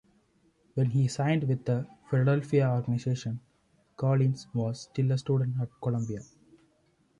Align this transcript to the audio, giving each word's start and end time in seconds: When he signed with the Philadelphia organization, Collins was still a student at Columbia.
When 0.73 0.89
he 0.89 1.07
signed 1.07 1.43
with 1.43 1.65
the 1.65 1.85
Philadelphia 2.09 2.67
organization, 2.71 3.39
Collins 3.97 4.47
was 4.51 4.81
still 4.89 5.11
a 5.11 5.17
student 5.19 5.61
at 5.61 5.69
Columbia. 5.79 6.21